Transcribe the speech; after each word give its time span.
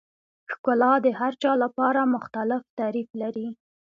ښکلا 0.51 0.93
د 1.05 1.07
هر 1.19 1.33
چا 1.43 1.51
لپاره 1.63 2.11
مختلف 2.15 2.61
تعریف 2.79 3.09
لري. 3.21 3.47